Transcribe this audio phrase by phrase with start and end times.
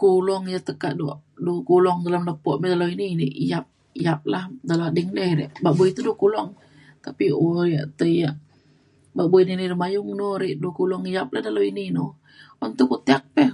[0.00, 1.06] Kulong yak tekak du
[1.68, 3.66] kulong lam lepo me dalau ini yap
[4.06, 5.08] yap lah dalau ading.
[5.16, 6.48] Be re babui ida kulong
[7.04, 8.36] tapi u- yak te yak
[9.16, 12.04] babui dini re bayu nu re du kulong yap de dalau ini nu.
[12.62, 12.70] Un
[13.34, 13.44] pe.